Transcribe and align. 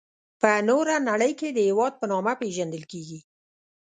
په 0.41 0.49
نوره 0.69 0.95
نړي 1.09 1.31
کي 1.39 1.47
د 1.51 1.59
هیواد 1.67 1.93
په 1.97 2.05
نامه 2.11 2.33
پيژندل 2.41 2.83
کيږي. 2.91 3.19